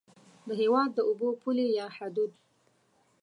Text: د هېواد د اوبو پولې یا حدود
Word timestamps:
د 0.47 0.49
هېواد 0.61 0.89
د 0.93 0.99
اوبو 1.09 1.29
پولې 1.41 1.65
یا 1.79 1.87
حدود 1.97 2.31